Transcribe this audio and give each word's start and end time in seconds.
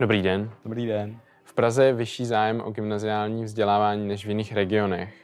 Dobrý 0.00 0.22
den. 0.22 0.50
Dobrý 0.64 0.86
den. 0.86 1.20
V 1.44 1.54
Praze 1.54 1.84
je 1.84 1.92
vyšší 1.92 2.26
zájem 2.26 2.60
o 2.60 2.70
gymnaziální 2.70 3.44
vzdělávání 3.44 4.08
než 4.08 4.26
v 4.26 4.28
jiných 4.28 4.52
regionech. 4.52 5.14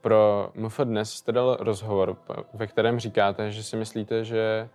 Pro 0.00 0.50
MF 0.54 0.80
dnes 0.80 1.12
jste 1.12 1.32
dal 1.32 1.56
rozhovor, 1.60 2.16
ve 2.54 2.66
kterém 2.66 2.98
říkáte, 2.98 3.50
že 3.50 3.62
si 3.62 3.76
myslíte, 3.76 4.24
že 4.24 4.68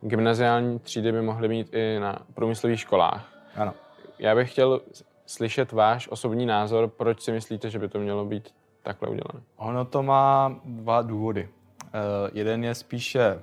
gymnaziální 0.00 0.78
třídy 0.78 1.12
by 1.12 1.22
mohly 1.22 1.48
být 1.48 1.74
i 1.74 1.98
na 2.00 2.18
průmyslových 2.34 2.80
školách. 2.80 3.32
Ano. 3.56 3.74
Já 4.18 4.34
bych 4.34 4.52
chtěl 4.52 4.80
slyšet 5.26 5.72
váš 5.72 6.08
osobní 6.08 6.46
názor, 6.46 6.88
proč 6.88 7.22
si 7.22 7.32
myslíte, 7.32 7.70
že 7.70 7.78
by 7.78 7.88
to 7.88 7.98
mělo 7.98 8.24
být 8.24 8.54
takhle 8.82 9.08
udělané. 9.08 9.40
Ono 9.56 9.84
to 9.84 10.02
má 10.02 10.60
dva 10.64 11.02
důvody. 11.02 11.48
Uh, 11.82 11.90
jeden 12.32 12.64
je 12.64 12.74
spíše 12.74 13.40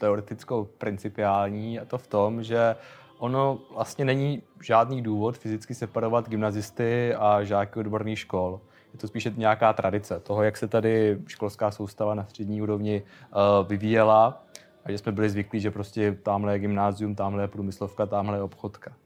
teoretickou 0.00 0.64
principiální 0.64 1.78
a 1.78 1.84
to 1.84 1.98
v 1.98 2.06
tom, 2.06 2.42
že 2.42 2.76
ono 3.18 3.58
vlastně 3.74 4.04
není 4.04 4.42
žádný 4.62 5.02
důvod 5.02 5.38
fyzicky 5.38 5.74
separovat 5.74 6.28
gymnazisty 6.28 7.14
a 7.14 7.44
žáky 7.44 7.80
odborných 7.80 8.18
škol. 8.18 8.60
Je 8.92 8.98
to 8.98 9.08
spíše 9.08 9.32
nějaká 9.36 9.72
tradice 9.72 10.20
toho, 10.20 10.42
jak 10.42 10.56
se 10.56 10.68
tady 10.68 11.18
školská 11.26 11.70
soustava 11.70 12.14
na 12.14 12.24
střední 12.24 12.62
úrovni 12.62 13.02
uh, 13.02 13.68
vyvíjela 13.68 14.42
a 14.84 14.90
že 14.90 14.98
jsme 14.98 15.12
byli 15.12 15.30
zvyklí, 15.30 15.60
že 15.60 15.70
prostě 15.70 16.12
tamhle 16.22 16.52
je 16.52 16.58
gymnázium, 16.58 17.14
tamhle 17.14 17.42
je 17.42 17.48
průmyslovka, 17.48 18.06
tamhle 18.06 18.38
je 18.38 18.42
obchodka. 18.42 18.90
Uh, 18.90 18.96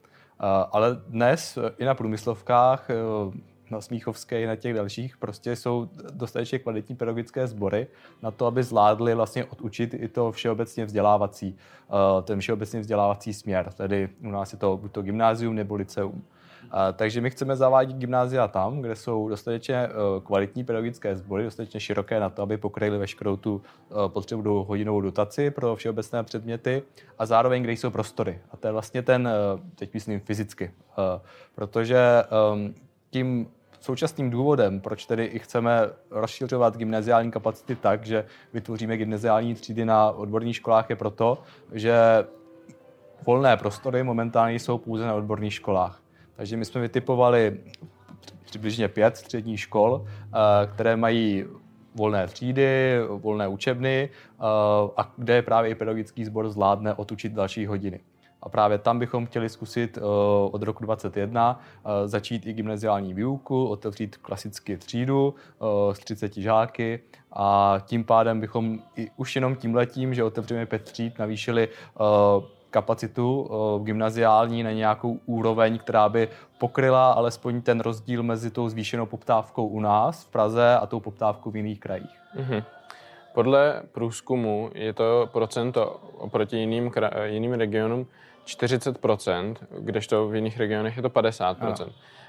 ale 0.73 1.01
dnes 1.09 1.59
i 1.79 1.85
na 1.85 1.95
průmyslovkách 1.95 2.91
na 3.71 3.81
Smíchovské 3.81 4.43
i 4.43 4.47
na 4.47 4.57
těch 4.57 4.75
dalších, 4.75 5.17
prostě 5.17 5.57
jsou 5.57 5.89
dostatečně 6.13 6.59
kvalitní 6.59 6.97
pedagogické 6.97 7.47
sbory 7.47 7.87
na 8.23 8.31
to, 8.31 8.47
aby 8.47 8.63
zvládli 8.63 9.15
vlastně 9.15 9.45
odučit 9.45 9.95
i 9.95 10.09
to 10.09 10.33
všeobecně 10.33 10.85
vzdělávací, 10.85 11.57
eh, 11.57 12.23
ten 12.23 12.41
všeobecně 12.41 12.81
vzdělávací 12.81 13.35
směr. 13.35 13.73
Tedy 13.73 14.09
u 14.25 14.31
nás 14.31 14.53
je 14.53 14.59
to 14.59 14.77
buď 14.77 14.93
to 14.93 15.03
gymnázium 15.03 15.55
nebo 15.55 15.75
liceum. 15.75 16.23
Eh, 16.65 16.93
takže 16.93 17.21
my 17.21 17.31
chceme 17.31 17.57
zavádět 17.57 17.97
gymnázia 17.97 18.49
tam, 18.49 18.81
kde 18.81 18.97
jsou 18.97 19.29
dostatečně 19.29 19.77
eh, 19.77 19.91
kvalitní 20.25 20.65
pedagogické 20.65 21.17
sbory, 21.17 21.45
dostatečně 21.45 21.81
široké 21.81 22.21
na 22.21 22.31
to, 22.31 22.43
aby 22.43 22.57
pokryly 22.57 22.99
veškerou 22.99 23.37
tu 23.37 23.63
potřebu 24.09 24.65
hodinovou 24.65 25.01
dotaci 25.01 25.51
pro 25.51 25.77
všeobecné 25.77 26.23
předměty 26.23 26.83
a 27.19 27.27
zároveň, 27.27 27.63
kde 27.63 27.73
jsou 27.73 27.91
prostory. 27.91 28.41
A 28.51 28.57
to 28.57 28.69
je 28.69 28.73
vlastně 28.73 29.03
ten, 29.03 29.29
teď 29.75 29.95
myslím 29.95 30.21
fyzicky, 30.21 30.71
protože 31.55 31.99
ehm, 32.53 32.75
tím 33.11 33.49
současným 33.81 34.31
důvodem, 34.31 34.81
proč 34.81 35.07
tedy 35.07 35.25
i 35.25 35.39
chceme 35.39 35.81
rozšiřovat 36.11 36.77
gymnaziální 36.77 37.31
kapacity 37.31 37.77
tak, 37.77 38.07
že 38.07 38.25
vytvoříme 38.53 38.97
gymnaziální 38.97 39.55
třídy 39.55 39.85
na 39.85 40.11
odborných 40.11 40.57
školách, 40.57 40.91
je 40.91 40.97
proto, 40.97 41.43
že 41.73 41.95
volné 43.27 43.57
prostory 43.57 44.03
momentálně 44.03 44.55
jsou 44.55 44.79
pouze 44.79 45.07
na 45.07 45.15
odborných 45.15 45.55
školách. 45.55 46.03
Takže 46.37 46.57
my 46.57 46.65
jsme 46.65 46.81
vytipovali 46.81 47.61
přibližně 48.45 48.89
pět 48.89 49.17
středních 49.17 49.61
škol, 49.61 50.05
eh, 50.07 50.67
které 50.75 50.97
mají 50.97 51.45
volné 51.95 52.27
třídy, 52.27 52.99
volné 53.09 53.49
učebny 53.49 54.09
eh, 54.09 54.43
a 54.97 55.13
kde 55.17 55.43
právě 55.43 55.71
i 55.71 55.75
pedagogický 55.75 56.25
sbor 56.25 56.49
zvládne 56.49 56.95
otučit 56.95 57.33
další 57.33 57.67
hodiny. 57.67 58.01
A 58.43 58.49
právě 58.49 58.79
tam 58.79 58.99
bychom 58.99 59.27
chtěli 59.27 59.49
zkusit 59.49 59.97
uh, 59.97 60.05
od 60.55 60.63
roku 60.63 60.85
2021 60.85 61.61
uh, 61.85 61.93
začít 62.05 62.47
i 62.47 62.53
gymnaziální 62.53 63.15
výuku, 63.15 63.67
otevřít 63.67 64.17
klasicky 64.17 64.77
třídu 64.77 65.35
uh, 65.59 65.95
s 65.95 65.99
30 65.99 66.37
žáky 66.37 67.01
a 67.33 67.79
tím 67.85 68.05
pádem 68.05 68.41
bychom 68.41 68.79
i 68.97 69.11
už 69.17 69.37
jenom 69.37 69.57
tím 69.57 69.75
letím, 69.75 70.15
že 70.15 70.25
otevřeme 70.25 70.67
pět 70.67 70.83
tříd, 70.83 71.19
navýšili 71.19 71.69
kapacitu 72.71 73.51
gymnaziální 73.83 74.63
na 74.63 74.73
nějakou 74.73 75.19
úroveň, 75.27 75.79
která 75.79 76.09
by 76.09 76.29
pokryla 76.59 77.13
alespoň 77.13 77.63
ten 77.63 77.81
rozdíl 77.81 78.23
mezi 78.23 78.51
tou 78.51 78.69
zvýšenou 78.69 79.07
poptávkou 79.07 79.67
u 79.67 79.81
nás 79.81 80.25
v 80.25 80.31
Praze 80.31 80.77
a 80.77 80.87
tou 80.87 81.01
poptávkou 81.01 81.51
v 81.51 81.57
jiných 81.57 81.81
krajích. 81.81 82.21
Mm-hmm. 82.37 82.65
Podle 83.35 83.83
průzkumu 83.93 84.71
je 84.75 84.93
to 84.93 85.29
procento 85.33 86.01
oproti 86.19 86.57
jiným, 86.57 86.91
jiným 87.25 87.53
regionům 87.53 88.07
40%, 88.47 89.55
kdežto 89.79 90.29
v 90.29 90.35
jiných 90.35 90.59
regionech 90.59 90.97
je 90.97 91.03
to 91.03 91.09
50%. 91.09 91.57
Ano. 91.61 91.75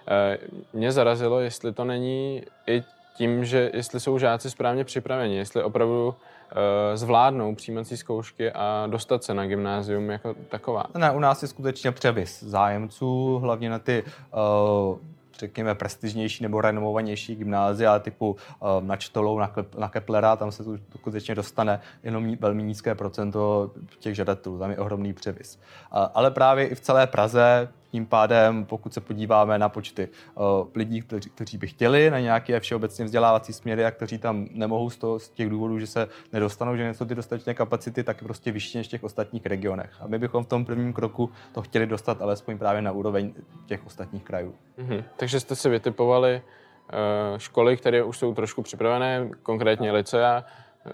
Eh, 0.07 0.37
mě 0.73 0.91
zarazilo, 0.91 1.39
jestli 1.39 1.73
to 1.73 1.85
není 1.85 2.43
i 2.67 2.83
tím, 3.17 3.45
že 3.45 3.71
jestli 3.73 3.99
jsou 3.99 4.19
žáci 4.19 4.49
správně 4.49 4.83
připraveni, 4.83 5.37
jestli 5.37 5.63
opravdu 5.63 6.15
eh, 6.51 6.97
zvládnou 6.97 7.55
přijímací 7.55 7.97
zkoušky 7.97 8.51
a 8.51 8.87
dostat 8.89 9.23
se 9.23 9.33
na 9.33 9.45
gymnázium 9.45 10.09
jako 10.09 10.35
taková. 10.49 10.83
Ne, 10.97 11.11
u 11.11 11.19
nás 11.19 11.41
je 11.41 11.47
skutečně 11.47 11.91
převis 11.91 12.43
zájemců, 12.43 13.39
hlavně 13.39 13.69
na 13.69 13.79
ty 13.79 14.03
uh, 14.03 14.97
řekněme, 15.41 15.75
prestižnější 15.75 16.43
nebo 16.43 16.61
renomovanější 16.61 17.35
gymnázia 17.35 17.99
typu 17.99 18.29
uh, 18.31 18.83
na 18.83 18.95
Čtolou, 18.95 19.39
na, 19.39 19.53
na 19.77 19.89
Keplera, 19.89 20.35
tam 20.35 20.51
se 20.51 20.63
to 20.63 20.77
skutečně 20.97 21.35
dostane 21.35 21.79
jenom 22.03 22.35
velmi 22.39 22.63
nízké 22.63 22.95
procento 22.95 23.71
těch 23.99 24.15
žadatelů, 24.15 24.59
tam 24.59 24.71
je 24.71 24.77
ohromný 24.77 25.13
převis. 25.13 25.55
Uh, 25.55 25.99
ale 26.13 26.31
právě 26.31 26.67
i 26.67 26.75
v 26.75 26.79
celé 26.79 27.07
Praze 27.07 27.69
tím 27.91 28.05
pádem, 28.05 28.65
pokud 28.65 28.93
se 28.93 29.01
podíváme 29.01 29.59
na 29.59 29.69
počty 29.69 30.09
uh, 30.35 30.67
lidí, 30.75 31.01
kteří, 31.01 31.29
kteří 31.29 31.57
by 31.57 31.67
chtěli 31.67 32.09
na 32.09 32.19
nějaké 32.19 32.59
všeobecně 32.59 33.05
vzdělávací 33.05 33.53
směry 33.53 33.85
a 33.85 33.91
kteří 33.91 34.17
tam 34.17 34.47
nemohou 34.51 34.89
z, 34.89 34.97
toho, 34.97 35.19
z 35.19 35.29
těch 35.29 35.49
důvodů, 35.49 35.79
že 35.79 35.87
se 35.87 36.07
nedostanou, 36.33 36.75
že 36.75 36.83
nejsou 36.83 37.05
ty 37.05 37.15
dostatečné 37.15 37.53
kapacity, 37.53 38.03
tak 38.03 38.21
je 38.21 38.25
prostě 38.25 38.51
vyšší 38.51 38.77
než 38.77 38.87
v 38.87 38.89
těch 38.89 39.03
ostatních 39.03 39.45
regionech. 39.45 39.91
A 39.99 40.07
my 40.07 40.19
bychom 40.19 40.43
v 40.43 40.47
tom 40.47 40.65
prvním 40.65 40.93
kroku 40.93 41.31
to 41.53 41.61
chtěli 41.61 41.87
dostat 41.87 42.21
alespoň 42.21 42.57
právě 42.57 42.81
na 42.81 42.91
úroveň 42.91 43.33
těch 43.65 43.85
ostatních 43.85 44.23
krajů. 44.23 44.55
Mm-hmm. 44.79 45.03
Takže 45.17 45.39
jste 45.39 45.55
si 45.55 45.69
vytipovali 45.69 46.41
uh, 46.41 47.37
školy, 47.37 47.77
které 47.77 48.03
už 48.03 48.17
jsou 48.17 48.33
trošku 48.33 48.61
připravené, 48.61 49.29
konkrétně 49.43 49.91
Licea, 49.91 50.43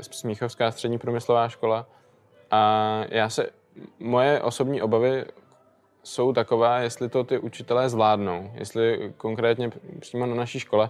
Smíchovská 0.01 0.71
střední 0.71 0.97
průmyslová 0.97 1.49
škola. 1.49 1.87
A 2.51 3.01
já 3.09 3.29
se, 3.29 3.49
moje 3.99 4.41
osobní 4.41 4.81
obavy 4.81 5.25
jsou 6.07 6.33
taková, 6.33 6.79
jestli 6.79 7.09
to 7.09 7.23
ty 7.23 7.37
učitelé 7.39 7.89
zvládnou, 7.89 8.51
jestli 8.53 9.13
konkrétně 9.17 9.69
přímo 9.99 10.25
na 10.25 10.35
naší 10.35 10.59
škole, 10.59 10.89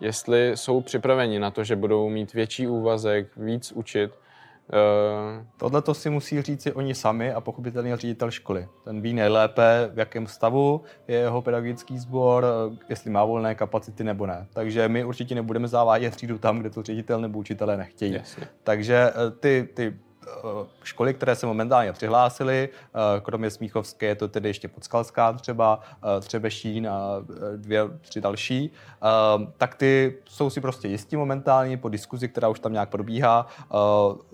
jestli 0.00 0.52
jsou 0.54 0.80
připraveni 0.80 1.38
na 1.38 1.50
to, 1.50 1.64
že 1.64 1.76
budou 1.76 2.08
mít 2.08 2.32
větší 2.32 2.66
úvazek, 2.66 3.36
víc 3.36 3.72
učit. 3.72 4.10
Uh... 4.10 5.44
Tohle 5.56 5.82
to 5.82 5.94
si 5.94 6.10
musí 6.10 6.42
říct 6.42 6.62
si 6.62 6.72
oni 6.72 6.94
sami 6.94 7.32
a 7.32 7.40
pochopitelně 7.40 7.96
ředitel 7.96 8.30
školy. 8.30 8.68
Ten 8.84 9.00
ví 9.00 9.12
nejlépe, 9.12 9.90
v 9.94 9.98
jakém 9.98 10.26
stavu 10.26 10.82
je 11.08 11.18
jeho 11.18 11.42
pedagogický 11.42 11.98
sbor, 11.98 12.46
jestli 12.88 13.10
má 13.10 13.24
volné 13.24 13.54
kapacity 13.54 14.04
nebo 14.04 14.26
ne. 14.26 14.46
Takže 14.52 14.88
my 14.88 15.04
určitě 15.04 15.34
nebudeme 15.34 15.68
zavádět 15.68 16.16
třídu 16.16 16.38
tam, 16.38 16.58
kde 16.58 16.70
to 16.70 16.82
ředitel 16.82 17.20
nebo 17.20 17.38
učitelé 17.38 17.76
nechtějí. 17.76 18.12
Jasně. 18.12 18.48
Takže 18.64 19.10
eh, 19.10 19.30
ty, 19.30 19.68
ty 19.74 19.94
Eh, 20.07 20.07
školy, 20.82 21.14
které 21.14 21.36
se 21.36 21.46
momentálně 21.46 21.92
přihlásily, 21.92 22.68
eh, 22.68 23.20
kromě 23.20 23.50
Smíchovské 23.50 24.06
je 24.06 24.14
to 24.14 24.28
tedy 24.28 24.48
ještě 24.48 24.68
Podskalská 24.68 25.32
třeba, 25.32 25.80
eh, 26.16 26.20
Třebešín 26.20 26.88
a 26.88 27.10
dvě, 27.56 27.84
tři 28.00 28.20
další, 28.20 28.70
tak 29.56 29.74
ty 29.74 30.18
jsou 30.24 30.50
si 30.50 30.60
prostě 30.60 30.88
jistí 30.88 31.16
momentálně 31.16 31.76
po 31.76 31.88
diskuzi, 31.88 32.28
která 32.28 32.48
už 32.48 32.60
tam 32.60 32.72
nějak 32.72 32.88
probíhá, 32.88 33.46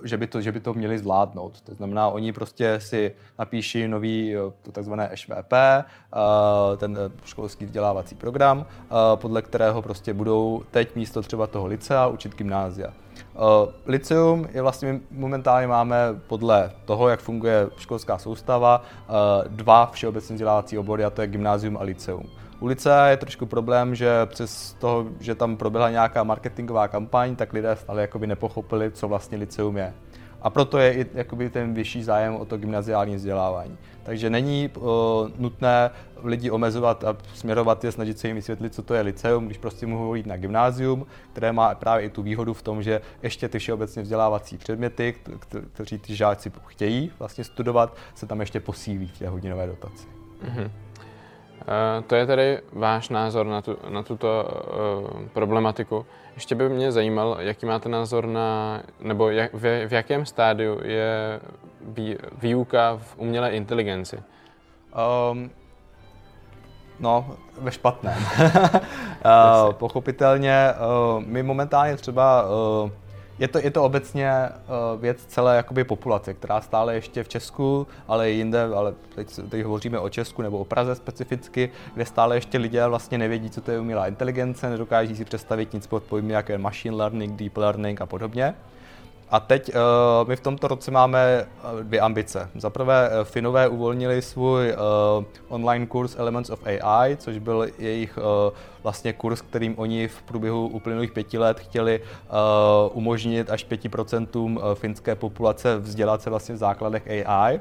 že 0.05 0.16
by 0.16 0.27
to, 0.27 0.41
že 0.41 0.53
by 0.53 0.60
to 0.60 0.75
měli 0.75 0.99
zvládnout. 0.99 1.60
To 1.60 1.75
znamená, 1.75 2.09
oni 2.09 2.32
prostě 2.32 2.81
si 2.81 3.15
napíší 3.38 3.88
nový 3.88 4.34
to 4.62 4.72
takzvané 4.72 5.11
SVP, 5.15 5.84
ten 6.76 6.99
školský 7.25 7.65
vzdělávací 7.65 8.15
program, 8.15 8.66
podle 9.15 9.43
kterého 9.43 9.82
prostě 9.82 10.15
budou 10.15 10.62
teď 10.71 10.97
místo 10.97 11.22
třeba 11.22 11.47
toho 11.47 11.66
licea 11.66 12.06
učit 12.06 12.34
gymnázia. 12.34 13.03
Uh, 13.34 13.72
Liceum 13.86 14.48
je 14.52 14.62
vlastně, 14.62 15.00
momentálně 15.10 15.66
máme 15.66 15.97
podle 16.26 16.70
toho, 16.84 17.08
jak 17.08 17.20
funguje 17.20 17.69
školská 17.76 18.19
soustava, 18.19 18.82
uh, 19.08 19.14
dva 19.48 19.86
všeobecně 19.86 20.34
vzdělávací 20.34 20.78
obory, 20.78 21.04
a 21.04 21.10
to 21.10 21.20
je 21.20 21.26
gymnázium 21.28 21.76
a 21.76 21.82
liceum. 21.82 22.30
U 22.61 22.66
licea 22.66 23.06
je 23.06 23.16
trošku 23.16 23.46
problém, 23.46 23.94
že 23.94 24.26
přes 24.26 24.72
toho, 24.72 25.06
že 25.20 25.34
tam 25.34 25.56
proběhla 25.56 25.90
nějaká 25.90 26.25
marketingová 26.25 26.88
kampaň, 26.88 27.37
tak 27.37 27.52
lidé 27.52 27.76
stále 27.76 28.00
jakoby 28.00 28.26
nepochopili, 28.26 28.90
co 28.90 29.08
vlastně 29.08 29.38
liceum 29.38 29.76
je. 29.76 29.94
A 30.44 30.50
proto 30.50 30.79
je 30.79 30.94
i 30.94 31.06
jakoby 31.14 31.50
ten 31.50 31.75
vyšší 31.75 32.02
zájem 32.02 32.37
o 32.37 32.44
to 32.44 32.56
gymnaziální 32.56 33.17
vzdělávání. 33.17 33.79
Takže 34.02 34.31
není 34.31 34.70
uh, 34.76 34.85
nutné 35.38 35.91
lidi 36.23 36.50
omezovat 36.50 37.05
a 37.05 37.17
směrovat 37.35 37.85
je, 37.85 37.93
snažit 37.93 38.19
se 38.19 38.29
jim 38.29 38.37
vysvětlit, 38.37 38.75
co 38.75 38.82
to 38.82 38.94
je 38.94 39.00
liceum, 39.00 39.46
když 39.46 39.58
prostě 39.58 39.87
mohou 39.87 40.14
jít 40.14 40.26
na 40.26 40.37
gymnázium, 40.37 41.06
které 41.32 41.52
má 41.52 41.75
právě 41.75 42.06
i 42.06 42.11
tu 42.11 42.23
výhodu 42.23 42.55
v 42.55 42.62
tom, 42.62 42.82
že 42.82 43.00
ještě 43.23 43.49
ty 43.49 43.58
všeobecně 43.58 44.02
vzdělávací 44.02 44.58
předměty, 44.58 45.14
kteří 45.73 45.99
ty 45.99 46.17
žáci 46.17 46.52
chtějí 46.67 47.11
vlastně 47.19 47.44
studovat, 47.44 47.96
se 48.14 48.26
tam 48.26 48.41
ještě 48.41 48.61
posílí 48.61 49.06
v 49.06 49.19
té 49.19 49.29
hodinové 49.29 49.67
dotaci. 49.67 50.06
Mm-hmm. 50.44 50.70
Uh, 51.64 52.05
to 52.05 52.14
je 52.14 52.26
tedy 52.26 52.61
váš 52.72 53.08
názor 53.08 53.46
na, 53.46 53.62
tu, 53.62 53.78
na 53.88 54.02
tuto 54.02 54.28
uh, 54.44 55.28
problematiku. 55.32 56.06
Ještě 56.34 56.55
by 56.55 56.69
mě 56.69 56.93
zajímal, 56.93 57.37
jaký 57.40 57.66
máte 57.66 57.88
názor 57.88 58.26
na, 58.26 58.82
nebo 59.00 59.31
jak, 59.31 59.55
v, 59.55 59.88
v 59.88 59.93
jakém 59.93 60.26
stádiu 60.26 60.81
je 60.82 61.40
vý, 61.81 62.16
výuka 62.38 62.99
v 63.02 63.19
umělé 63.19 63.50
inteligenci? 63.50 64.22
Um, 65.32 65.50
No, 67.00 67.37
ve 67.58 67.70
špatném. 67.70 68.17
uh, 68.44 69.72
pochopitelně, 69.72 70.75
uh, 71.17 71.22
my 71.26 71.43
momentálně 71.43 71.96
třeba 71.96 72.43
uh, 72.43 72.90
je 73.38 73.48
to, 73.48 73.58
je 73.58 73.70
to 73.70 73.84
obecně 73.84 74.32
uh, 74.48 75.00
věc 75.00 75.25
celé 75.26 75.56
jakoby 75.56 75.84
populace, 75.84 76.34
která 76.34 76.60
stále 76.60 76.94
ještě 76.94 77.25
v 77.25 77.28
Česku, 77.28 77.86
ale 78.08 78.31
i 78.31 78.34
jinde, 78.34 78.62
ale 78.62 78.94
teď, 79.14 79.40
teď 79.48 79.64
hovoříme 79.64 79.98
o 79.98 80.08
Česku 80.08 80.42
nebo 80.42 80.58
o 80.58 80.64
Praze 80.64 80.94
specificky, 80.94 81.70
kde 81.94 82.06
stále 82.06 82.36
ještě 82.36 82.58
lidé 82.58 82.86
vlastně 82.86 83.19
nevědí, 83.19 83.50
co 83.50 83.60
to 83.60 83.70
je 83.70 83.81
umělá 83.81 84.08
inteligence, 84.08 84.70
nedokáží 84.70 85.16
si 85.16 85.25
představit 85.25 85.72
nic 85.72 85.86
pod 85.86 86.02
pojmy, 86.02 86.32
jako 86.32 86.52
je 86.52 86.58
machine 86.58 86.96
learning, 86.96 87.36
deep 87.36 87.56
learning 87.56 88.00
a 88.00 88.06
podobně. 88.06 88.54
A 89.34 89.40
teď 89.40 89.69
uh, 89.69 90.28
my 90.28 90.36
v 90.36 90.40
tomto 90.40 90.69
roce 90.69 90.90
máme 90.90 91.46
dvě 91.82 92.00
ambice. 92.00 92.50
Za 92.54 92.70
prvé, 92.70 93.08
uh, 93.08 93.25
Finové 93.25 93.69
uvolnili 93.69 94.22
svůj 94.22 94.72
uh, 94.72 95.25
online 95.48 95.86
kurz 95.86 96.16
Elements 96.19 96.50
of 96.50 96.66
AI, 96.66 97.16
což 97.16 97.38
byl 97.38 97.66
jejich 97.78 98.19
uh, 98.19 98.25
vlastně 98.82 99.12
kurz, 99.12 99.40
kterým 99.40 99.78
oni 99.78 100.08
v 100.08 100.22
průběhu 100.22 100.69
uplynulých 100.69 101.12
pěti 101.12 101.38
let 101.38 101.60
chtěli 101.60 102.00
uh, 102.00 102.96
umožnit 102.96 103.50
až 103.50 103.66
5% 103.66 104.75
finské 104.75 105.14
populace 105.14 105.78
vzdělat 105.78 106.22
se 106.22 106.31
vlastně 106.31 106.54
v 106.54 106.58
základech 106.58 107.02
AI. 107.26 107.60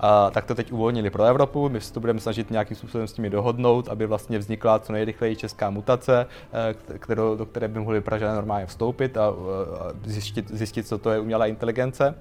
A, 0.00 0.30
tak 0.30 0.44
to 0.44 0.54
teď 0.54 0.72
uvolnili 0.72 1.10
pro 1.10 1.24
Evropu. 1.24 1.68
My 1.68 1.80
se 1.80 1.92
to 1.92 2.00
budeme 2.00 2.20
snažit 2.20 2.50
nějakým 2.50 2.76
způsobem 2.76 3.06
s 3.06 3.16
nimi 3.16 3.30
dohodnout, 3.30 3.88
aby 3.88 4.06
vlastně 4.06 4.38
vznikla 4.38 4.78
co 4.78 4.92
nejrychleji 4.92 5.36
česká 5.36 5.70
mutace, 5.70 6.26
eh, 6.52 6.98
kterou, 6.98 7.36
do 7.36 7.46
které 7.46 7.68
by 7.68 7.80
mohli 7.80 8.00
Pražané 8.00 8.34
normálně 8.34 8.66
vstoupit 8.66 9.16
a, 9.16 9.26
a 9.26 9.32
zjistit, 10.04 10.50
zjistit, 10.50 10.88
co 10.88 10.98
to 10.98 11.10
je 11.10 11.20
umělá 11.20 11.46
inteligence. 11.46 12.14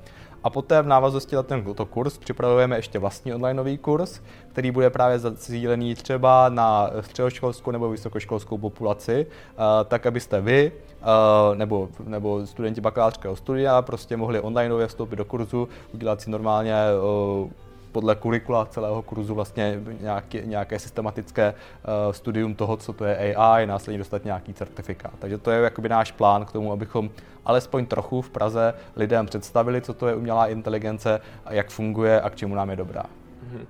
A 0.43 0.49
poté 0.49 0.81
v 0.81 0.87
návaznosti 0.87 1.35
na 1.35 1.43
tento 1.43 1.85
kurz 1.85 2.17
připravujeme 2.17 2.75
ještě 2.75 2.99
vlastní 2.99 3.33
onlineový 3.33 3.77
kurz, 3.77 4.21
který 4.51 4.71
bude 4.71 4.89
právě 4.89 5.19
zacílený 5.19 5.95
třeba 5.95 6.49
na 6.49 6.89
středoškolskou 7.01 7.71
nebo 7.71 7.89
vysokoškolskou 7.89 8.57
populaci, 8.57 9.27
eh, 9.29 9.55
tak 9.85 10.05
abyste 10.05 10.41
vy 10.41 10.71
eh, 11.01 11.55
nebo, 11.55 11.89
nebo 12.05 12.47
studenti 12.47 12.81
bakalářského 12.81 13.35
studia 13.35 13.81
prostě 13.81 14.17
mohli 14.17 14.39
onlineově 14.39 14.87
vstoupit 14.87 15.15
do 15.15 15.25
kurzu, 15.25 15.69
udělat 15.93 16.21
si 16.21 16.29
normálně 16.29 16.75
podle 17.93 18.15
kurikula 18.15 18.65
celého 18.65 19.01
kurzu 19.01 19.35
vlastně 19.35 19.79
nějaké, 20.01 20.41
nějaké 20.45 20.79
systematické 20.79 21.53
uh, 21.53 22.13
studium 22.13 22.55
toho, 22.55 22.77
co 22.77 22.93
to 22.93 23.05
je 23.05 23.35
AI, 23.35 23.65
následně 23.65 23.97
dostat 23.97 24.25
nějaký 24.25 24.53
certifikát. 24.53 25.13
Takže 25.19 25.37
to 25.37 25.51
je 25.51 25.61
jakoby 25.61 25.89
náš 25.89 26.11
plán 26.11 26.45
k 26.45 26.51
tomu, 26.51 26.71
abychom 26.71 27.09
alespoň 27.45 27.85
trochu 27.85 28.21
v 28.21 28.29
Praze 28.29 28.73
lidem 28.95 29.25
představili, 29.25 29.81
co 29.81 29.93
to 29.93 30.07
je 30.07 30.15
umělá 30.15 30.47
inteligence, 30.47 31.21
a 31.45 31.53
jak 31.53 31.69
funguje 31.69 32.21
a 32.21 32.29
k 32.29 32.35
čemu 32.35 32.55
nám 32.55 32.69
je 32.69 32.75
dobrá. 32.75 33.03
Mhm. 33.43 33.65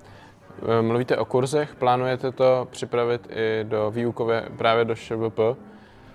Mluvíte 0.80 1.16
o 1.16 1.24
kurzech, 1.24 1.74
plánujete 1.74 2.32
to 2.32 2.68
připravit 2.70 3.28
i 3.30 3.64
do 3.64 3.90
výukové 3.90 4.48
právě 4.56 4.84
do 4.84 4.94
ŠVP? 4.94 5.38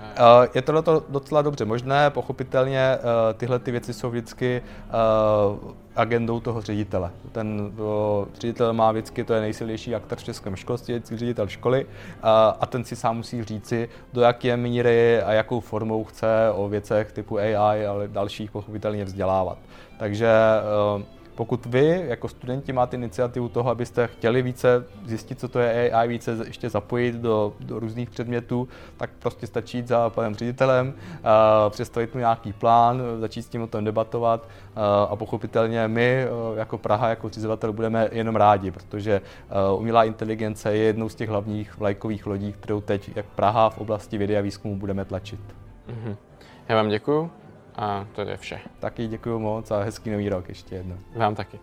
Eh, 0.01 0.49
je 0.55 0.61
to 0.61 1.03
docela 1.09 1.41
dobře 1.41 1.65
možné, 1.65 2.09
pochopitelně 2.09 2.79
eh, 2.79 2.99
tyhle 3.33 3.59
ty 3.59 3.71
věci 3.71 3.93
jsou 3.93 4.09
vždycky 4.09 4.61
eh, 4.63 4.91
agendou 5.95 6.39
toho 6.39 6.61
ředitele. 6.61 7.11
Ten 7.31 7.71
ředitel 8.33 8.73
má 8.73 8.91
vždycky, 8.91 9.23
to 9.23 9.33
je 9.33 9.41
nejsilnější 9.41 9.95
aktor 9.95 10.17
v 10.17 10.23
českém 10.23 10.55
školství, 10.55 10.93
vždycky 10.93 11.17
ředitel 11.17 11.47
školy 11.47 11.85
a 12.59 12.65
ten 12.69 12.83
si 12.83 12.95
sám 12.95 13.17
musí 13.17 13.43
říci, 13.43 13.89
do 14.13 14.21
jaké 14.21 14.57
míry 14.57 15.21
a 15.21 15.31
jakou 15.31 15.59
formou 15.59 16.03
chce 16.03 16.51
o 16.55 16.69
věcech 16.69 17.11
typu 17.11 17.37
AI, 17.37 17.85
ale 17.85 18.07
dalších 18.07 18.51
pochopitelně 18.51 19.05
vzdělávat. 19.05 19.57
Takže 19.97 20.31
pokud 21.39 21.65
vy 21.65 22.03
jako 22.07 22.27
studenti 22.27 22.73
máte 22.73 22.97
iniciativu 22.97 23.49
toho, 23.49 23.69
abyste 23.69 24.07
chtěli 24.07 24.41
více 24.41 24.85
zjistit, 25.05 25.39
co 25.39 25.47
to 25.47 25.59
je 25.59 25.91
AI, 25.91 26.07
více 26.07 26.37
ještě 26.45 26.69
zapojit 26.69 27.15
do, 27.15 27.53
do 27.59 27.79
různých 27.79 28.09
předmětů, 28.09 28.67
tak 28.97 29.09
prostě 29.19 29.47
stačí 29.47 29.77
jít 29.77 29.87
za 29.87 30.09
panem 30.09 30.35
ředitelem, 30.35 30.93
představit 31.69 32.13
mu 32.13 32.19
nějaký 32.19 32.53
plán, 32.53 33.01
začít 33.19 33.41
s 33.41 33.49
tím 33.49 33.61
o 33.61 33.67
tom 33.67 33.83
debatovat 33.83 34.47
a 35.09 35.15
pochopitelně 35.15 35.87
my 35.87 36.25
jako 36.55 36.77
Praha, 36.77 37.09
jako 37.09 37.29
zřizovatel 37.29 37.73
budeme 37.73 38.09
jenom 38.11 38.35
rádi, 38.35 38.71
protože 38.71 39.21
umělá 39.77 40.03
inteligence 40.03 40.75
je 40.75 40.83
jednou 40.83 41.09
z 41.09 41.15
těch 41.15 41.29
hlavních 41.29 41.77
vlajkových 41.77 42.25
lodí, 42.25 42.53
kterou 42.53 42.81
teď 42.81 43.11
jak 43.15 43.25
Praha 43.25 43.69
v 43.69 43.77
oblasti 43.77 44.17
vědy 44.17 44.37
a 44.37 44.41
výzkumu 44.41 44.75
budeme 44.75 45.05
tlačit. 45.05 45.39
Mm-hmm. 45.89 46.15
Já 46.69 46.75
vám 46.75 46.89
děkuji. 46.89 47.31
A 47.79 48.07
to 48.15 48.21
je 48.21 48.37
vše. 48.37 48.59
Taky 48.79 49.07
děkuji 49.07 49.39
moc 49.39 49.71
a 49.71 49.83
hezký 49.83 50.09
nový 50.09 50.29
rok 50.29 50.49
ještě 50.49 50.75
jednou. 50.75 50.97
Vám 51.15 51.35
taky. 51.35 51.59